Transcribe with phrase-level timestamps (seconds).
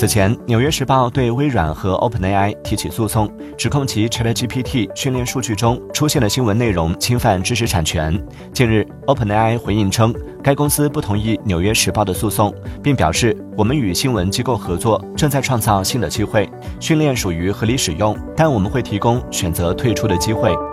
[0.00, 8.18] 此前纽约时报对微软和 openai 提起诉讼指控其 chatgpt 训练数据中出现的新闻内容侵犯知识产权。
[8.50, 12.50] 近日 openai 回应称该公司不同意纽约时报的诉讼
[12.82, 16.48] 并表示我们与新闻机构合作正在创造新的机会
[16.80, 20.69] 训练属于合理使用但我们会提供选择退出的机会。